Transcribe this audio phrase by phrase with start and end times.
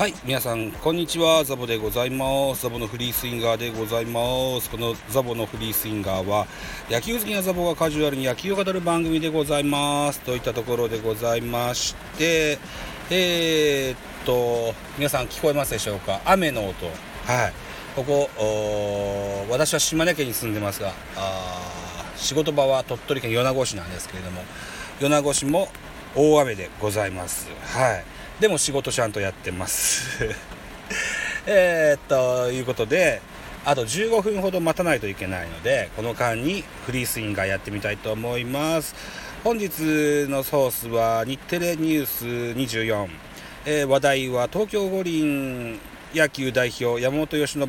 [0.00, 1.44] はい皆さんこんにちは。
[1.44, 2.62] ザボでございます。
[2.62, 4.70] ザボのフリースインガーでございます。
[4.70, 6.46] このザボのフリースインガーは
[6.88, 10.20] 野球好きなザボがカジュアルに野球を語る番組でございます。
[10.20, 12.58] といったところでございまして
[13.10, 16.22] えー、っと皆さん聞こえますでしょうか？
[16.24, 16.86] 雨の音。
[16.86, 17.52] はい。
[17.94, 18.30] ここ
[19.50, 20.94] 私は島根県に住んでますが
[22.16, 24.40] 仕事場は鳥取県米子市なんですけれども
[24.98, 25.68] 米子市も
[26.16, 27.50] 大雨でございます。
[27.66, 28.04] はい。
[28.40, 30.24] でも仕事ちゃんとやってます。
[31.46, 33.20] えっということで
[33.64, 38.94] あと15分ほど待たないといけないのでこの間にフリースインガーやってみたいと思います。
[39.44, 43.08] 本日のソースは日テレニュース24、
[43.66, 45.78] えー、話題は東京五輪
[46.14, 47.68] 野球代表山本由伸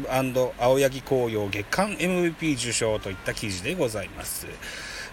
[0.59, 4.47] 青柳紅葉月間 MVP 受賞といった記事でございます。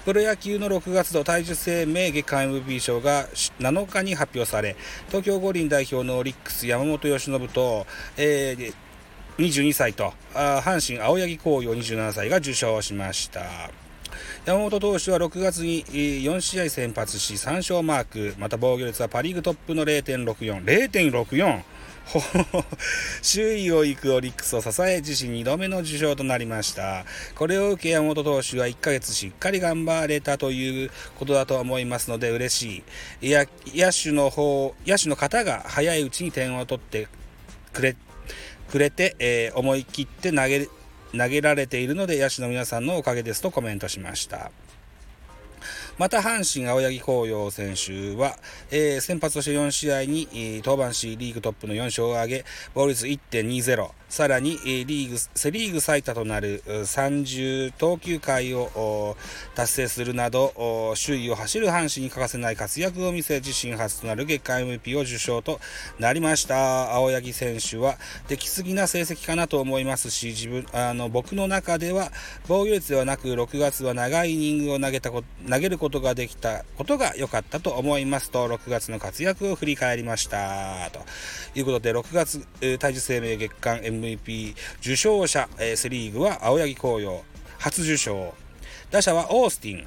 [0.08, 4.74] プロ野球の6月度体重生命月間 MVP 賞が7日に発表され
[5.08, 8.72] 東京五輪代表のオリックス山本由伸と、えー、
[9.36, 13.42] 22歳と阪神青柳紅葉27歳が受賞しました。
[14.46, 18.34] 山本投手は6月に4試合先発し3勝マーク。
[18.38, 21.60] また防御率はパ・リーグトップの0.64 0.64
[23.22, 32.84] 周囲を行くオリックスを支え自身2度目の受賞となりましたこれを受け山本投手は1ヶ月しっかり頑張れたということだと思いますので嬉し
[33.20, 37.08] いいや野手の方野手の方が早いうちに点を取って
[37.72, 37.96] くれ
[38.70, 40.68] くれて、えー、思い切って投げ
[41.16, 44.50] 投げられているので野手の皆さんのおかげですとコメントしました。
[45.98, 48.36] また阪神青柳紅葉選手は、
[48.70, 59.16] えー、先発として4試合に、えー、登板しリーグトップの4勝を挙げ防御率1.20さらにリーグセ・リーグ最多となる30投球回を
[59.54, 65.60] 達成するなど首位を走る阪神に欠かせない活躍を見せ自身初となる月間 MVP を受賞と
[65.98, 66.94] なりました。
[66.94, 67.96] 青柳選手は
[68.28, 72.10] 出来すぎな成績かなと思いますし自分あの僕の中では
[72.46, 78.30] 防御率ではなく6月は長いイニングを投げたこ投げることことができたことが良かったと思います。
[78.30, 80.90] と6月の活躍を振り返りました。
[80.92, 81.00] と。
[81.58, 82.46] いうことで6月
[82.78, 87.22] 体重生命月間 MVP 受賞者、えー、セ・リーグは青柳紅葉。
[87.58, 88.34] 初受賞。
[88.90, 89.86] 打者はオースティン。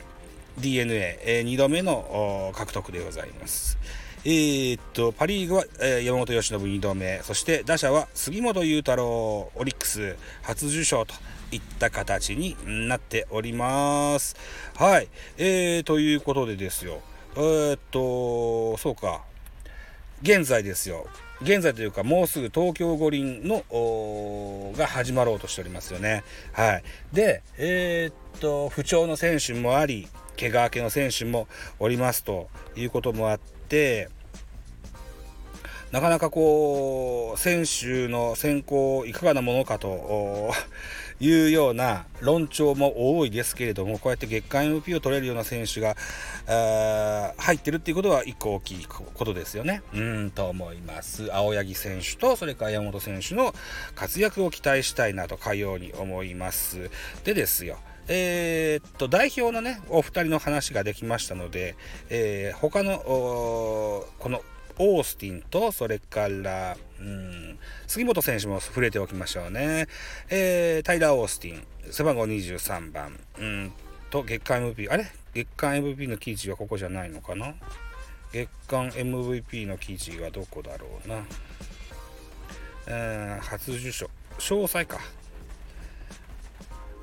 [0.58, 3.78] D n a え、2度目の獲得でございます。
[4.24, 7.22] えー、っとパ・リーグは、えー、山本由伸2度目。
[7.24, 9.52] そして打者は杉本裕太郎。
[9.56, 11.16] オリックス初受賞と
[11.52, 12.56] いった形に
[12.88, 14.36] なっております。
[14.76, 17.02] はい、えー、ということでですよ。
[17.36, 19.24] えー、っとそうか。
[20.22, 21.08] 現在ですよ。
[21.42, 23.64] 現在というかもうすぐ東京五輪の
[24.78, 26.24] が始まろうとしておりますよね。
[26.54, 30.08] はい、で、えー、っと不調の選手もあり
[30.40, 31.48] 怪我明けの選手も
[31.80, 33.61] おりますということもあって
[35.92, 40.52] なかなかこう選手の選考いかがなものかと
[41.20, 45.96] いうような論調も多いですけれどもこうやって月間 MP を取れるような選手が
[47.38, 49.84] 入ってるっていうことは一個大きいことですよね。
[49.94, 51.32] うんと思います。
[51.32, 53.54] 青柳選手とそれから山本選手の
[53.94, 56.90] 活躍を期待したいなとかように思います。
[57.24, 57.78] でですよ。
[58.14, 61.76] えー、っと代表のねお二人の話ができましたので、
[62.10, 64.42] えー、他のこの
[64.78, 69.88] オースティンと、それから、うん、杉本選手も触れておきましょうね。
[70.30, 73.72] えー、タイラー・オースティン、背番号23番、うん、
[74.10, 75.06] と、月間 MVP、あれ？
[75.34, 77.54] 月間 MVP の記事はここじゃないのかな？
[78.34, 81.24] 月間 MVP の記事はどこだろうな？
[82.88, 84.10] えー、初受賞。
[84.40, 85.00] 詳細か。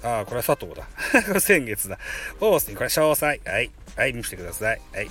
[0.03, 0.89] ああ、これは佐藤だ。
[1.41, 1.99] 先月だ。
[2.41, 3.27] オースティン、これ詳細。
[3.27, 3.71] はい。
[3.97, 4.81] はい、見せてください。
[4.93, 5.11] はい。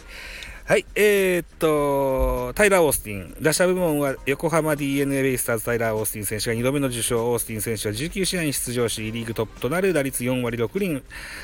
[0.68, 3.38] はい、えー、っと、タイラー・オースティン。
[3.42, 7.32] 打者部門は横浜 DNA ベイスターズタイラー・オースティン選手が2度目の受賞。
[7.32, 11.04] オースティン選手は19試合に出場し、リーグトップとなる打率4割6厘、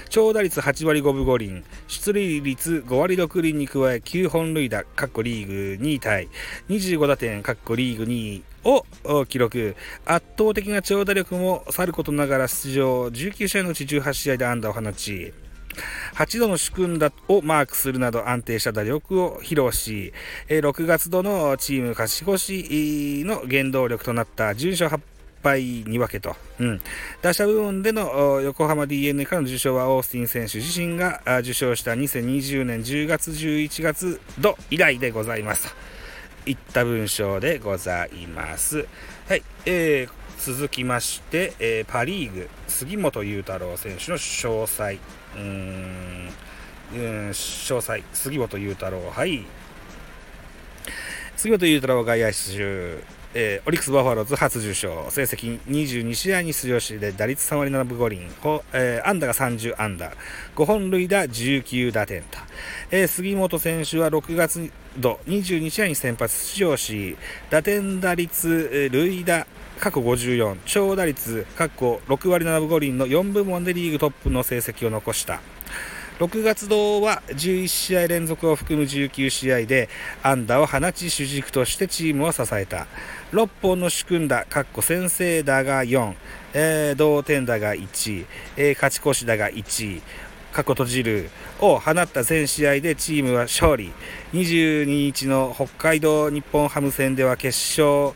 [0.09, 6.27] 長打率8割5分5厘、出塁率5割6厘に加え9本塁打、カッコリーグ2位タイ、
[6.67, 9.75] 25打点、カッコリーグ2位を記録。
[10.05, 13.07] 圧倒的な長打力もさることながら出場。
[13.07, 15.33] 19試合のうち18試合で安打を放ち、
[16.15, 20.13] 8度の主君打をマークするなど安定した打力を披露し、
[20.47, 24.99] 6月度のチーム勝ち越しの原動力となった順勝8
[25.43, 26.81] 敗に分けと、うん、
[27.21, 35.75] 打者部門での横浜 d n a からの受賞はオースティン選手自身が受賞した2020年10月11月度以来でございます
[36.43, 38.85] といった文章でございます。
[39.29, 40.09] はい、えー、
[40.39, 46.29] 続きまして、えー、パ・リーグ杉本裕太郎選手の詳細うーん、
[46.91, 49.45] 詳細、杉本裕太郎、はい。
[51.37, 53.03] 杉本裕太郎外野手、
[53.35, 55.09] えー、オリックス・バファローズ初受賞。
[55.09, 58.21] 成績22試合に出場して打率3割7分5厘、
[58.73, 60.11] えー、安打が30安打。
[60.55, 62.37] 5本塁打19打点と、
[62.91, 67.17] えー、杉本選手は6月度22試合に先発出場し
[67.49, 69.47] 打点打率塁打
[69.79, 75.41] カッコ54長打率カッコ6割7分5厘の4部門でリーグトップの成績を残した。
[76.23, 79.89] 6月度は11試合連続を含む19試合で
[80.21, 82.87] 安打を放ち主軸としてチームを支えた。
[83.33, 86.13] 6本の主君打、かっこ先制打が4、
[86.53, 88.25] えー、同点打が1、
[88.55, 90.01] えー、勝ち越し打が1、
[90.53, 91.29] 過去閉じる
[91.59, 93.91] を放った全試合でチームは勝利。
[94.31, 97.47] 22日の北海道日本ハム戦では決
[97.81, 98.15] 勝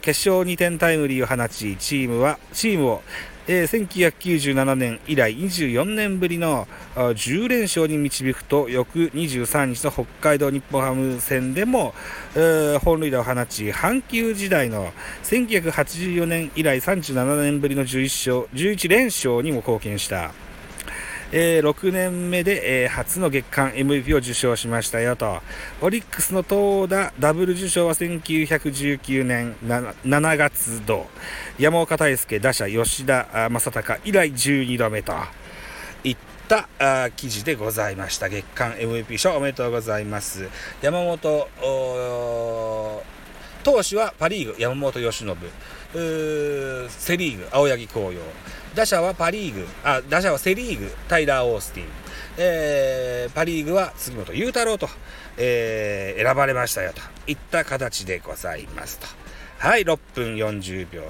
[0.00, 3.02] 決勝2点タイムリーを放ちチームはチームを
[3.48, 11.94] えー、1997年以来24年ぶりの10連勝に導くと翌23日の北海道日本ハム戦でも、
[12.34, 14.92] えー、本塁打を放ち阪急時代の
[15.24, 20.47] 1984年以来37年ぶりの11勝11連勝にも貢献した。
[21.30, 25.42] えー、6年目で、えー、初の月間 MVP を受賞しましたよと。
[25.82, 31.06] オリックスの投打ダブル受賞は1919年 7, 7月度。
[31.58, 35.12] 山岡大輔、打者吉田正尚以来12度目と。
[36.02, 36.16] いっ
[36.48, 38.30] たあ記事でございました。
[38.30, 40.48] 月間 MVP 賞おめでとうございます。
[40.80, 41.18] 山本
[43.64, 45.36] 投手はパ・リーグ、山本由伸。
[45.92, 48.20] セ・リーグ、青柳紅葉。
[48.74, 51.86] 打者はパ・リーグ、あ、打者はセ・リーグ、タイラー・オースティン。
[52.40, 54.88] えー、パ・リーグは杉本裕太郎と、
[55.36, 59.27] えー、選ばれましたよといった形でございますと。
[59.58, 61.02] はい、6分40秒。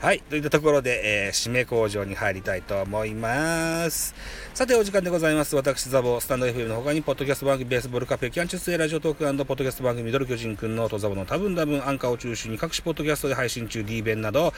[0.00, 4.14] はい、といったところで、えー、締め工場に入りたいと思います。
[4.52, 5.56] さて、お時間でございます。
[5.56, 14.52] 私、ザボ、スタンド FM の他に、ポッドキャスト番組、ベースボールカフェ、キャンチュスエラジオトークポッドキャスト番組、ミドル巨人くんのトザボの多分多分アンカーを中心に各種ポッドキャストで配信中、D 弁など、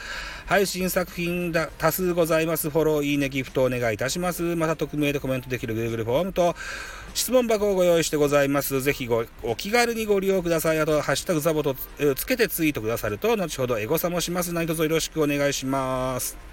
[0.45, 2.69] 配信作品だ多数ございます。
[2.69, 4.43] フォロー、いいね、ギフトお願いいたします。
[4.57, 6.57] また、匿名でコメントできる Google フォームと、
[7.13, 8.81] 質問箱をご用意してございます。
[8.81, 10.79] ぜひご、お気軽にご利用ください。
[10.79, 11.75] あと、ハッシュタグザボと
[12.15, 14.53] つけてツイートくださると、後ほどエゴサもします。
[14.53, 16.48] 何卒よろしくお願いします。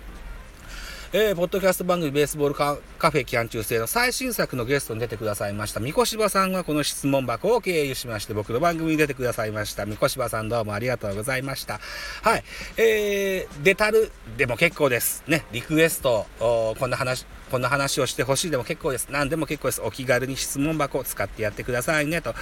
[1.12, 9.86] えー、ポッドキャスト番組ベースボールカフェキャン中制の最新作のゲストに出てくださいました、三越柴さんがこの質問箱を経由しまして、僕の番組に出てくださいました。
[9.86, 11.78] 三越柴さんどうもありがとうございました。
[12.22, 12.44] はい。
[12.76, 15.22] えー、出たるでも結構です。
[15.28, 19.06] ね、リクエスト、こんな話、こんな話をしてほしいでも結構です。
[19.10, 19.82] 何でも結構です。
[19.82, 22.20] お気軽に質問箱を使ってやってくださいね。
[22.20, 22.34] と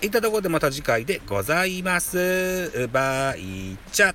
[0.00, 2.88] いったところでまた次回でございます。
[2.92, 4.14] バイチャ